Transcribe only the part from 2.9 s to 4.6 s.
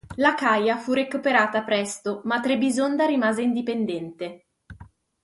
rimase indipendente.